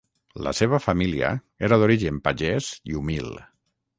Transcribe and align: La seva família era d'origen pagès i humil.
La 0.45 0.53
seva 0.59 0.79
família 0.85 1.27
era 1.69 1.79
d'origen 1.83 2.19
pagès 2.29 2.73
i 2.93 2.99
humil. 3.01 3.31